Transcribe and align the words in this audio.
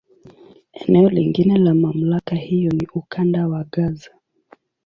Eneo 0.73 1.09
lingine 1.09 1.57
la 1.57 1.73
MamlakA 1.73 2.35
hiyo 2.35 2.71
ni 2.71 2.87
Ukanda 2.95 3.47
wa 3.47 3.63
Gaza. 3.63 4.11